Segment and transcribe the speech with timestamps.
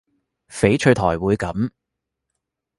[0.49, 1.69] 翡翠台會噉